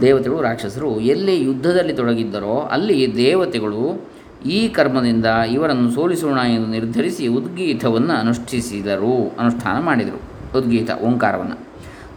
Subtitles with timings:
[0.00, 4.11] ದೇವತೆಗಳು, ರಾಕ್ಷಸರು ಎಲ್ಲಿ ಯುದ್ಧದಲ್ಲಿ ತೊಡಗಿದ್ದರೋ ಅಲ್ಲಿ ದೇವತೆಗಳು
[4.46, 10.22] ಈ ಕರ್ಮದಿಂದ ಇವರನ್ನು ಸೋಲಿಸೋಣ ಎಂದು ನಿರ್ಧರಿಸಿ ಉದ್ಗೀತವನ್ನು ಅನುಷ್ಠಿಸಿದರು, ಅನುಷ್ಠಾನ ಮಾಡಿದರು,
[10.58, 11.56] ಉದ್ಗೀತ ಓಂಕಾರವನ್ನು.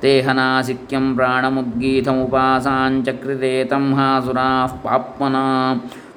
[0.02, 5.36] ದೇಹನಾಸಿಕ್ಯಂ ಪ್ರಾಣಮುದ್ಗೀತಮುಪಾಸಾಂಚಕ್ರಿತೆ ತಂಹಾಸುರಾ ಪಾಪ್ಮನ.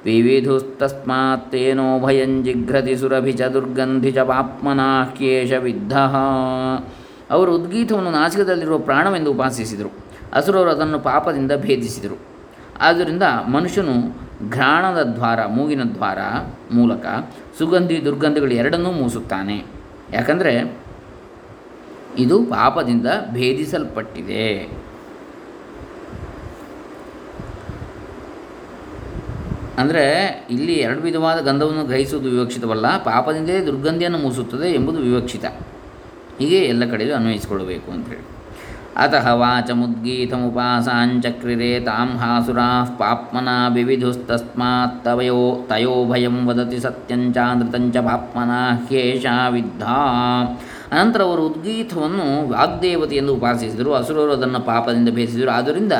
[0.05, 4.79] ವಿವಿಧುಸ್ತಸ್ಮಾತ್ತೇನೋ ಭಯಂ ಜಿಘ್ರತಿ ಸುರಭಿ ಚ ದುರ್ಗಂಧಿ ಚ ಪಾಪ್ಮನ
[5.17, 5.93] ಕೇಶ ವಿದ್ಧ
[7.31, 9.91] ಅವರು ಉದ್ಗೀತವನ್ನು ನಾಸಿಕದಲ್ಲಿರುವ ಪ್ರಾಣವೆಂದು ಉಪಾಸಿಸಿದರು,
[10.33, 12.17] ಅಸುರರು ಅದನ್ನು ಪಾಪದಿಂದ ಭೇದಿಸಿದರು.
[12.81, 16.17] ಆದ್ದರಿಂದ ಮನುಷ್ಯನು ಘ್ರಾಣದ ದ್ವಾರ, ಮೂಗಿನ ದ್ವಾರ
[16.73, 17.05] ಮೂಲಕ
[17.57, 19.65] ಸುಗಂಧಿ ದುರ್ಗಂಧಿಗಳು ಎರಡನ್ನೂ ಮೂಸುತ್ತಾನೆ.
[20.13, 20.77] ಯಾಕಂದರೆ
[22.17, 24.45] ಇದು ಪಾಪದಿಂದ ಭೇದಿಸಲ್ಪಟ್ಟಿದೆ.
[29.77, 30.05] ಅಂದರೆ
[30.49, 35.45] ಇಲ್ಲಿ ಎರಡು ವಿಧವಾದ ಗಂಧವನ್ನು ಗ್ರಹಿಸುವುದು ವಿವಕ್ಷಿತವಲ್ಲ, ಪಾಪದಿಂದಲೇ ದುರ್ಗಂಧಿಯನ್ನು ಮೂಸುತ್ತದೆ ಎಂಬುದು ವಿವಕ್ಷಿತ.
[36.39, 38.38] ಹೀಗೆ ಎಲ್ಲ ಕಡೆಯೂ ಅನ್ವಯಿಸಿಕೊಳ್ಳಬೇಕು ಅಂತೇಳಿ
[38.97, 43.69] ಅತಃ ವಾಚಮುದ್ಗೀತಮುಪಾಸಾಂಚಕ್ರಿರೆ ತಾಂ ಹಾಸುರಾಃ ಪಾಪ್ಮನಾ
[45.69, 49.97] ತಯೋ ಭಯಂ ವದತಿ ಸತ್ಯಂಚಾನೃತಂಚ ಪಾಪ್ಮನಾ ಹ್ಯೇಷಾ ವಿದ್ಧಾ
[50.91, 53.93] ಅನಂತರ ಅವರು ಉದ್ಗೀತವನ್ನು ವಾಗ್ದೇವತೆ ಎಂದು ಉಪಾಸಿಸಿದರು.
[53.93, 55.51] ಅಸುರರು ಅದನ್ನು ಪಾಪದಿಂದ ಭೇದಿಸಿದರು.
[55.51, 55.93] ಆದ್ದರಿಂದ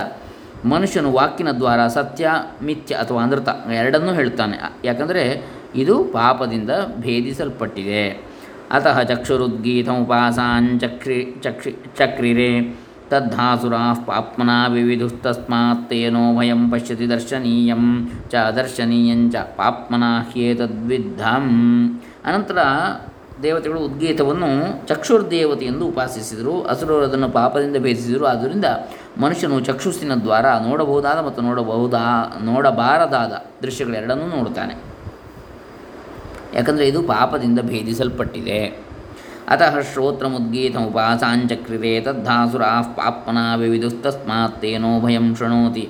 [0.65, 2.29] ಮನುಷ್ಯನು ವಾಕಿನ ದ್ವಾರ ಸತ್ಯ,
[2.63, 5.43] ಮಿಥ್ಯ ಅಥವಾ ಅಂದ್ರತ ಎರಡನ್ನೂ ಹೇಳ್ತಾನೆ ಯಾಕಂದರೆ
[5.75, 8.28] ಇದು ಪಾಪದಿಂದ ಭೇದಿಸಲ್ಪಟ್ಟಿದೆ.
[8.71, 21.49] ಅತಃ ಚಕ್ಷುರುದ್ಗೀತಮುಪಾಸಾಂಚಕ್ರಿ ಚಕ್ಷಿ ಚಕ್ರಿರೆ ತದ್ಧಾಸುರಾಃ ಪಾಪ್ಮನಾ ವಿವಿಧುಸ್ತಸ್ಮಾತ್ತೇನೋ ಭಯಂ ಪಶ್ಯತಿ ದರ್ಶನೀಯಂ ಚ ದರ್ಶನೀಯಂಚ ಪಾಪ್ಮನಾ ಹ್ಯೇತದ್ವಿದ್ಧಂ
[22.25, 22.57] ಅನಂತರ
[23.43, 28.25] ದೇವತೆಗಳು ಉದ್ಗೀತವನ್ನು ಚಕ್ಷುರ್ದೇವತೆ ಎಂದು ಉಪಾಸಿಸಿದರು ಅಸುರರು ಅದನ್ನು ಪಾಪದಿಂದ ಭೇದಿಸಿದರು.
[28.25, 28.65] ಆದ್ದರಿಂದ
[29.17, 34.88] ಮನುಷ್ಯನು ಚಕ್ಷುಸ್ಸಿನ ದ್ವಾರ ನೋಡಬಹುದಾದ ಮತ್ತು ನೋಡಬಹುದಾ, ನೋಡಬಾರದಾದ ದೃಶ್ಯಗಳೆರಡನ್ನೂ ನೋಡುತ್ತಾನೆ.
[36.53, 38.81] ಯಾಕಂದರೆ ಇದು ಪಾಪದಿಂದ ಭೇದಿಸಲ್ಪಟ್ಟಿದೆ.
[39.47, 45.89] ಅತಃ ಶ್ರೋತ್ರಮುದ್ಗೀತಮುಪಾಸಾಂಚಕ್ರಿರೆ ತದ್ಧಾಸುರಾ ಪಾಪ್ಮನಾ ವಿವಿಧುಸ್ತಸ್ಮಾತ್ತೇನೋ ಭಯಂ ಶೃಣೋತಿ.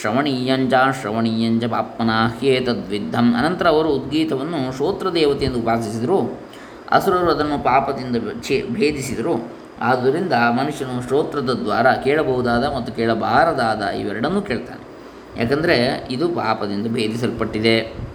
[0.00, 6.46] ಶ್ರವಣೀಯಂಚ ಶ್ರವಣೀಯಂಚ ಪಾಪ್ಮನಾ ಹ್ಯೇತದ್ವಿದ್ಧಂ ಅನಂತರ ಅವರು ಉದ್ಗೀತವನ್ನು ಶ್ರೋತ್ರದೇವತೆ ಎಂದು ಉಪಾಸಿಸಿದರು.
[6.90, 8.16] ಅಸುರರು ಅದನ್ನು ಪಾಪದಿಂದ
[8.74, 9.56] ಭೇದಿಸಿದರು.
[9.80, 14.86] ಆದ್ದರಿಂದ ಮನುಷ್ಯನು ಶ್ರೋತ್ರದ ದ್ವಾರ ಕೇಳಬಹುದಾದ ಮತ್ತು ಕೇಳಬಾರದಾದ ಇವೆರಡನ್ನೂ ಕೇಳ್ತಾನೆ.
[15.42, 18.05] ಯಾಕಂದರೆ ಇದು ಪಾಪದಿಂದ ಭೇದಿಸಲ್ಪಟ್ಟಿದೆ.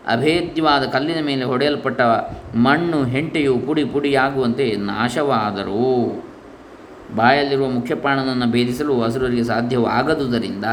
[0.06, 2.00] ಅಭೇದ್ಯವಾದ ಕಲ್ಲಿನ ಮೇಲೆ ಹೊಡೆಯಲ್ಪಟ್ಟ
[2.56, 6.25] ಮಣ್ಣು, ಹೆಂಟೆಯು ಪುಡಿ ಪುಡಿಯಾಗುವಂತೆ ನಾಶವಾದರು.
[7.14, 10.64] ಬಾಯಲ್ಲಿರುವ ಮುಖ್ಯ ಪ್ರಾಣನನ್ನು ಭೇದಿಸಲು ಅಸುರರಿಗೆ ಸಾಧ್ಯವಾಗದುದರಿಂದ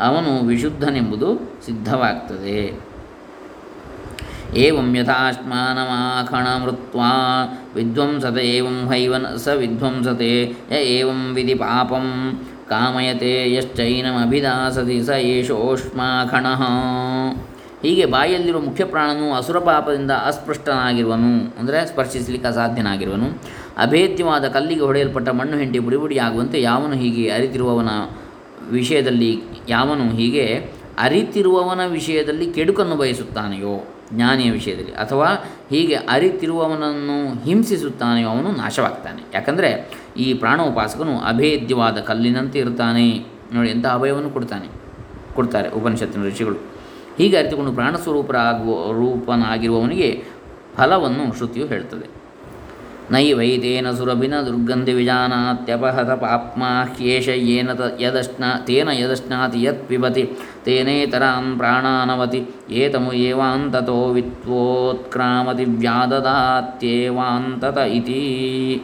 [0.00, 2.72] ಅವನು ವಿಶುದ್ಧನೆಂಬುದು ಸಿದ್ಧವಾಗ್ತದೆ.
[4.56, 7.10] ಏವಂ ಯಥಾಶ್ಮಾನಮಾಖಣಮೃತ್ವಾ
[7.74, 16.46] ವಿಧ್ವಂಸತೆ ಏವಂ ಹೈವನ ಸ ವಿಧ್ವಂಸತೆ ಯ ಏವಂ ವಿಧಿ ಪಾಪಂ ಕಾಮಯತೆ ಯಶ್ಚೈನಮಭಿದಾಸತಿ ಸ ಏಷೋಷ್ಮಾಖಣ.
[17.82, 23.26] ಹೀಗೆ ಬಾಯಲ್ಲಿರುವ ಮುಖ್ಯ ಪ್ರಾಣನು ಅಸುರ ಪಾಪದಿಂದ ಅಸ್ಪೃಷ್ಟನಾಗಿರುವನು, ಅಂದರೆ ಸ್ಪರ್ಶಿಸಲಿಕ್ಕೆ ಅಸಾಧ್ಯನಾಗಿರುವನು.
[23.76, 27.88] ಅಭೇದ್ಯವಾದ ಕಲ್ಲಿಗೆ ಹೊಡೆಯಲ್ಪಟ್ಟ ಮಣ್ಣು ಹೆಂಡಿ ಬುಡಿಬುಡಿಯಾಗುವಂತೆ ಯಾವನು ಹೀಗೆ ಅರಿತಿರುವವನ
[28.70, 34.92] ವಿಷಯದಲ್ಲಿ, ಯಾವನು ಹೀಗೆ ಅರಿತಿರುವವನ ವಿಷಯದಲ್ಲಿ ಕೆಡುಕನ್ನು ಬಯಸುತ್ತಾನೆಯೋ, ಜ್ಞಾನಿಯ ವಿಷಯದಲ್ಲಿ.
[34.92, 35.28] ಅಥವಾ
[35.70, 39.22] ಹೀಗೆ ಅರಿತಿರುವವನನ್ನು ಹಿಂಸಿಸುತ್ತಾನೆಯೋ ಅವನು ನಾಶವಾಗ್ತಾನೆ.
[39.34, 43.24] ಯಾಕಂದರೆ ಈ ಪ್ರಾಣೋಪಾಸಕನು ಅಭೇದ್ಯವಾದ ಕಲ್ಲಿನಂತೆ ಇರ್ತಾನೆ
[43.54, 44.68] ನೋಡಿ, ಎಂಥ ಅಭಯವನ್ನು ಕೊಡ್ತಾನೆ,
[45.34, 46.56] ಕೊಡ್ತಾರೆ ಉಪನಿಷತ್ತಿನ ಋಷಿಗಳು.
[47.18, 50.24] ಹೀಗೆ ಅರಿತುಕೊಂಡು ಪ್ರಾಣಸ್ವರೂಪರಾಗುವ, ರೂಪನಾಗಿರುವವನಿಗೆ
[50.76, 52.21] ಫಲವನ್ನು ಶ್ರುತಿಯು ಹೇಳ್ತದೆ.
[53.10, 60.30] ನೈವೈತೇನ ಸುರಭಿನ ದುರ್ಗಂಧಿ ವಿಜಾನಾತ್ಯಪಹತ ಪಾಪ್ಮಾ ಹ್ಯೇಷ ಯೇನ ತ ಯದಶ್ನಾ ತೇನ ಯದಶ್ನಾತಿ ಯತ್ ಪಿಬತಿ
[60.64, 68.82] ತೇನೇತರಾನ್ ಪ್ರಾಣಾನವತಿ ಏತಮು ಏವಾಂತತೋ ವಿತ್ವೋತ್ಕ್ರಾಮತಿ ವ್ಯಾದದಾತ್ಯೇವಾಂತತ ಇತಿ.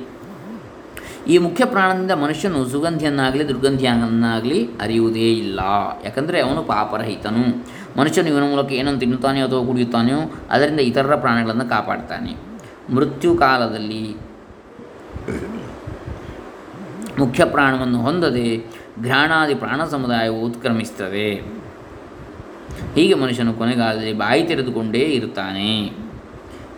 [1.28, 5.60] ಈ ಮುಖ್ಯ ಪ್ರಾಣದಿಂದ ಮನುಷ್ಯನು ಸುಗಂಧಿಯನ್ನಾಗಲಿ ದುರ್ಗಂಧಿಯನ್ನಾಗಲಿ ಅರಿಯುವುದೇ ಇಲ್ಲ.
[6.04, 7.64] ಯಾಕಂದರೆ ಅವನು ಪಾಪರಹಿತನು.
[7.98, 10.18] ಮನುಷ್ಯನು ಇವನ ಮೂಲಕ ಏನನ್ನು ತಿನ್ನುತ್ತಾನೆಯೋ ಅಥವಾ ಕುಡಿಯುತ್ತಾನೆಯೋ
[10.50, 12.47] ಅದರಿಂದ ಇತರರ ಪ್ರಾಣಗಳನ್ನು ಕಾಪಾಡ್ತಾನೆ.
[12.94, 14.16] ಮೃತ್ಯು ಕಾಲದಲ್ಲಿ
[17.18, 18.58] ಮುಖ್ಯ ಪ್ರಾಣವನ್ನು ಹೊಂದದೆ
[19.02, 21.34] ಘ್ರಾಣಾದಿ ಪ್ರಾಣ ಸಮುದಾಯವು ಉತ್ಕ್ರಮಿಸುತ್ತದೆ.
[22.94, 25.92] ಹೀಗೆ ಮನುಷ್ಯನು ಕೊನೆಗಾಲದಲ್ಲಿ ಬಾಯಿ ತೆರೆದುಕೊಂಡೇ ಇರುತ್ತಾನೆ.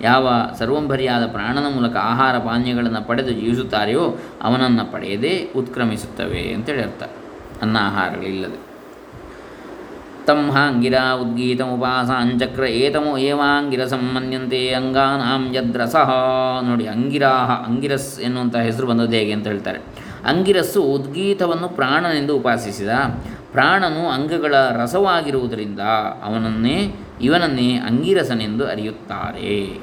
[0.00, 7.02] ಯಾವ ಸರ್ವಂಭರಿಯಾದ ಪ್ರಾಣನ ಮೂಲಕ ಆಹಾರ ಪಾನೀಯಗಳನ್ನು ಪಡೆದು ಜೀವಿಸುತ್ತಾರೆಯೋ ಅವನನ್ನು ಪಡೆಯದೇ ಉತ್ಕ್ರಮಿಸುತ್ತವೆ ಅಂತೇಳಿ ಅರ್ಥ.
[7.62, 8.69] ಅನ್ನ ಆಹಾರಗಳಿಲ್ಲದೆ.
[10.26, 16.10] ತಂ ಹಾಂಗಿರ ಉದ್ಗೀತಮುಪಾಸಾಂಚಕ್ರ ಏತಮು ಏವಾಂಗಿರ ಸಂಮನ್ಯಂತೆ ಅಂಗಾನಾಂ ಯದ್ರಸಃ.
[16.62, 19.78] ನೋಡಿ, ಅಂಗಿರಾಹ, ಅಂಗಿರಸ್ ಎನ್ನುವಂಥ ಹೆಸರು ಬಂದದ್ದು ಹೇಗೆ ಅಂತ ಹೇಳ್ತಾರೆ.
[20.24, 22.88] ಅಂಗಿರಸ್ಸು ಉದ್ಗೀತವನ್ನು ಪ್ರಾಣನೆಂದು ಉಪಾಸಿಸಿದ.
[23.52, 25.80] ಪ್ರಾಣನು ಅಂಗಗಳ ರಸವಾಗಿರುವುದರಿಂದ
[26.24, 29.78] ಅವನನ್ನೇ, ಇವನನ್ನೇ ಅಂಗಿರಸನೆಂದು ಅರಿಯುತ್ತಾರೆ.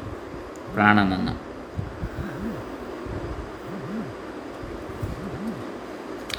[0.74, 1.47] ಪ್ರಾಣನನ್ನು.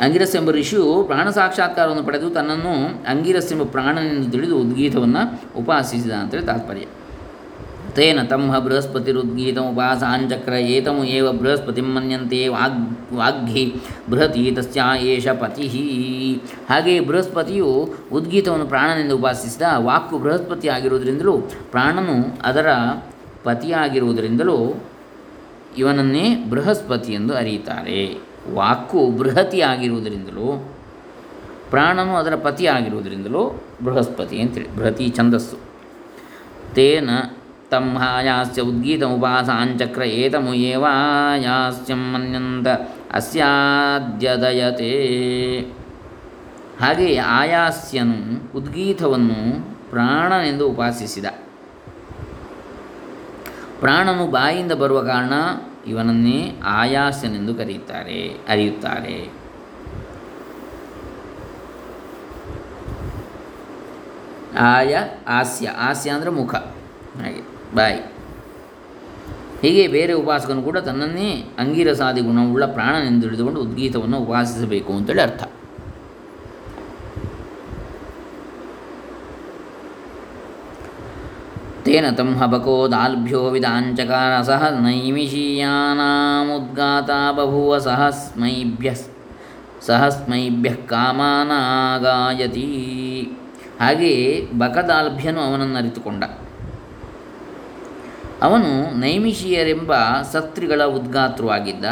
[0.00, 2.74] ಅಂಗಿರಸ್ ಎಂಬ ಋಷಿಯು ಪ್ರಾಣ ಸಾಕ್ಷಾತ್ಕಾರವನ್ನು ಪಡೆದು ತನ್ನನ್ನು
[3.10, 5.22] ಅಂಗಿರಸ್ ಎಂಬ ಪ್ರಾಣನೆಂದು ತಿಳಿದು ಉದ್ಗೀತವನ್ನು
[5.58, 6.84] ಉಪಾಸಿಸಿದ ಅಂತೇಳಿ ತಾತ್ಪರ್ಯ.
[7.94, 13.74] ತೇನ ತಮ್ಮ ಬೃಹಸ್ಪತಿರುದ್ಗೀತಮುಪಾಸಾಂಚಕ್ರ ಏತಮು ಏವ ಬೃಹಸ್ಪತಿ ಮನ್ಯಂತೆ ವಾಗ್, ವಾಗ್ಹಿ
[14.10, 15.66] ಬೃಹತಿ ತಸ್ಯ ಏಷ ಪತಿ.
[16.70, 21.38] ಹಾಗೆಯೇ ಬೃಹಸ್ಪತಿಯು ಉದ್ಗೀತವನ್ನು ಪ್ರಾಣನೆಂದು ಉಪಾಸಿಸಿದ ವಾಕು ಬೃಹಸ್ಪತಿ ಆಗಿರುವುದರಿಂದಲೂ
[21.70, 22.68] ಪ್ರಾಣನು ಅದರ
[23.44, 24.82] ಪತಿಯಾಗಿರುವುದರಿಂದಲೂ
[25.78, 28.27] ಇವನನ್ನೇ ಬೃಹಸ್ಪತಿ ಎಂದು ಅರಿಯುತ್ತಾರೆ.
[28.54, 30.72] ವಾಕ್ಕು ಬೃಹತಿಯಾಗಿರುವುದರಿಂದಲೂ
[31.70, 35.56] ಪ್ರಾಣನು ಅದರ ಪತಿ ಆಗಿರುವುದರಿಂದಲೂ ಬೃಹಸ್ಪತಿ ಅಂತೇಳಿ, ಬೃಹತಿ ಛಂದಸ್ಸು.
[36.74, 37.10] ತೇನ
[37.70, 38.62] ತಮ್ಹಾಯಾಸ್ಯ
[40.02, 42.68] ಏತಮು ಏವಾಯಾಸ್ಯಂ ಮನ್ಯಂತ
[43.12, 44.92] ಅಸ್ಯಾದ್ಯದಯತೆ.
[46.80, 51.24] ಹಾಗೆಯೇ ಆಯಾಸ್ಯನು ಉದ್ಗೀತವನ್ನು ಪ್ರಾಣನೆಂದು ಉಪಾಸಿಸಿದ.
[53.80, 55.32] ಪ್ರಾಣನು ಬಾಯಿಂದ ಬರುವ ಕಾರಣ
[55.88, 59.16] ಇವನನ್ನೇ ಆಯಾಸನೆಂದು ಕರೆಯುತ್ತಾರೆ, ಅರಿಯುತ್ತಾರೆ.
[64.60, 64.94] ಆಯ
[65.28, 66.54] ಹಾಸ್ಯ ಹಾಸ್ಯ ಅಂದರೆ ಮುಖ.
[66.54, 67.42] ಹಾಗೆ,
[67.74, 67.98] ಬಾಯಿ.
[69.62, 75.42] ಹೀಗೆ ಬೇರೆ ಉಪಾಸಕನು ಕೂಡ ತನ್ನನ್ನೇ ಅಂಗಿರಸಾದಿ ಗುಣವುಳ್ಳ ಪ್ರಾಣನೆಂದು ಹಿಡಿದುಕೊಂಡು ಉದ್ಗೀತವನ್ನು ಉಪಾಸಿಸಬೇಕು ಅಂತೇಳಿ ಅರ್ಥ.
[81.88, 88.94] ತೇನ ತಂ ಹಬಕೋದಾಲ್ಭ್ಯೋ ವಿದಾಂಚಕಾರ ಸಹ ನೈಮಿಷೀಯಾನಾಮುದ್ಗಾತ ಬಭೂವ ಸಹಸ್ಮೈಭ್ಯ
[89.80, 93.32] ಸಹಸ್ಮೈಭ್ಯ ಕಾಮಾನಾಗಾಯತಿ
[93.80, 96.24] ಹಾಗೆಯೇ ಬಕದಾಲ್ಭ್ಯನು ಅವನನ್ನು ಅರಿತುಕೊಂಡ.
[98.42, 99.92] ಅವನು ನೈಮಿಷೀಯರೆಂಬ
[100.32, 101.84] ಸತ್ರಿಗಳ ಉದ್ಗಾತೃವಾಗಿದ್ದ.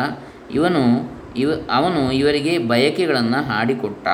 [0.51, 4.09] ಇವನು ಇವ, ಅವನು ಇವರಿಗೆ ಬಯಕೆಗಳನ್ನು ಹಾಡಿಕೊಟ್ಟ.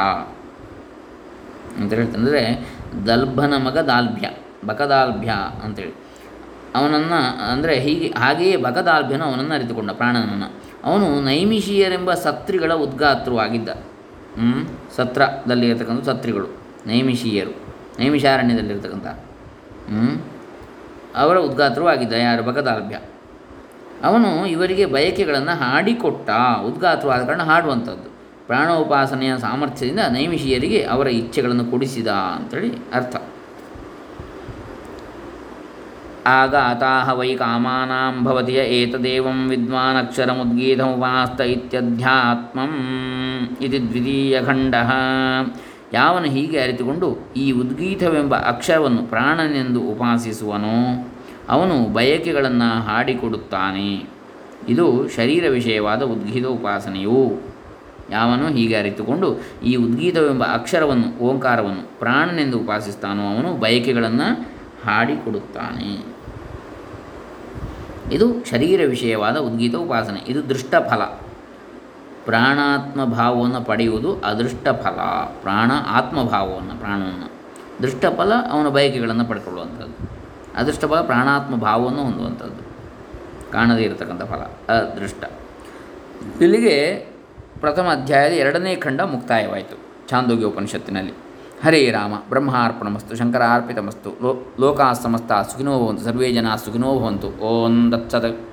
[1.81, 2.69] ಅಂತ ಹೇಳ್ತಂದರೆ,
[3.06, 4.29] ದಲ್ಭನ ಮಗ ದಾಲ್ಭ್ಯ.
[4.68, 5.32] ಬಕದಾಲ್ಭ್ಯ
[5.64, 5.94] ಅಂತೇಳಿ.
[6.78, 7.20] ಅವನನ್ನು
[7.52, 10.48] ಅಂದರೆ ಹೀಗೆ, ಹಾಗೆಯೇ ಬಕದಾಲ್ಭ್ಯನು ಅವನನ್ನು ಅರಿತುಕೊಂಡ ಪ್ರಾಣನನ್ನು.
[10.88, 13.70] ಅವನು ನೈಮಿಷೀಯರೆಂಬ ಸತ್ರಿಗಳ ಉದ್ಗಾತೃವಾಗಿದ್ದ
[14.96, 16.48] ಸತ್ರದಲ್ಲಿ ಇರತಕ್ಕಂಥ ಸತ್ರಿಗಳು,
[16.90, 17.52] ನೈಮಿಷೀಯರು,
[17.98, 19.08] ನೈಮಿಷಾರಣ್ಯದಲ್ಲಿರ್ತಕ್ಕಂಥ.
[21.22, 22.42] ಅವರ ಉದ್ಗಾತೃವಾಗಿದ್ದ ಯಾರು?
[22.50, 22.98] ಬಕದಾಲ್ಭ್ಯ
[24.08, 26.31] ಅವನು ಇವರಿಗೆ ಬಯಕೆಗಳನ್ನು ಹಾಡಿಕೊಟ್ಟ
[27.14, 28.08] ಆದ ಕಾರಣ ಹಾಡುವಂಥದ್ದು.
[28.46, 33.14] ಪ್ರಾಣೋಪಾಸನೆಯ ಸಾಮರ್ಥ್ಯದಿಂದ ನೈಮಿಷಿಯರಿಗೆ ಅವರ ಇಚ್ಛೆಗಳನ್ನು ಕೊಡಿಸಿದ ಅಂತೇಳಿ ಅರ್ಥ.
[36.26, 42.74] ಆಗಾತಾಹ ವೈ ಕಾಮಾನಾಂ ಭವತಿ ಯ ಏತದೇವಂ ವಿದ್ವಾನ್ ಅಕ್ಷರಮುದ್ಗೀತಮುಪಾಸ್ತ ಇತ್ಯಧ್ಯಾತ್ಮಂ
[43.60, 44.74] ಇದು ದ್ವಿತೀಯ ಖಂಡ
[45.94, 51.08] ಯಾವನು ಹೀಗೆ ಅರಿತುಕೊಂಡು ಈ ಉದ್ಗೀತವೆಂಬ ಅಕ್ಷರವನ್ನು ಪ್ರಾಣನೆಂದು ಉಪಾಸಿಸುವನೋ,
[51.48, 54.06] ಅವನು ಬಯಕೆಗಳನ್ನು ಹಾಡಿಕೊಡುತ್ತಾನೆ.
[54.69, 57.43] ಇದು ಶರೀರ ವಿಷಯವಾದ ಉದ್ಗೀತ ಉಪಾಸನೆಯು.
[58.10, 66.22] ಯಾವನು ಹೀಗೆ ಅರಿತುಕೊಂಡು ಈ ಉದ್ಗೀತವೆಂಬ ಅಕ್ಷರವನ್ನು, ಓಂಕಾರವನ್ನು ಪ್ರಾಣನೆಂದು ಉಪಾಸಿಸ್ತಾನೋ ಅವನು ಬಯಕೆಗಳನ್ನು ಹಾಡಿಕೊಡುತ್ತಾನೆ.
[68.15, 71.03] ಇದು ಶರೀರ ವಿಷಯವಾದ ಉದ್ಗೀತ ಉಪಾಸನೆ ಇದು ದೃಷ್ಟಫಲ.
[72.24, 75.01] ಪ್ರಾಣಾತ್ಮ ಭಾವವನ್ನು ಪಡೆಯುವುದು ಅದೃಷ್ಟ ಫಲ
[75.43, 77.32] ಪ್ರಾಣ ಆತ್ಮಭಾವವನ್ನು, ಪ್ರಾಣವನ್ನು.
[77.82, 80.10] ದೃಷ್ಟಫಲ ಅವನ ಬಯಕೆಗಳನ್ನು ಪಡ್ಕೊಳ್ಳುವಂಥದ್ದು.
[80.55, 82.62] ಅದೃಷ್ಟಫಲ ಪ್ರಾಣಾತ್ಮ ಭಾವವನ್ನು ಹೊಂದುವಂಥದ್ದು.
[83.53, 85.24] ಕಾಣದೇ ಇರತಕ್ಕಂಥ ಫಲ, ಅದೃಷ್ಟ.
[86.41, 87.06] ಇಲ್ಲಿಗೆ
[87.60, 90.08] ಪ್ರಥಮ ಅಧ್ಯಾಯದ ಎರಡನೇ ಖಂಡ ಮುಕ್ತಾಯವಾಯಿತು.
[90.08, 91.12] ಚಾಂದೋಗ್ಯ ಉಪನಿಷತ್ತಿನಲ್ಲಿ
[91.64, 92.12] ಹರೇ ರಾಮ.
[92.28, 93.16] ಬ್ರಹ್ಮಾರ್ಪಣಮಸ್ತು.
[93.16, 94.10] ಶಂಕರಾರ್ಪಿತಮಸ್ತು.
[94.10, 96.02] ಲೋ ಲೋಕಾ ಸಮಸ್ತ ಸುಖಿನೋ ಭವಂತು.
[96.02, 97.28] ಸರ್ವೇ ಜನ ಸುಖಿನೋ ಭವಂತು.
[97.28, 98.51] ಓಂ ದತ್ಸತ್.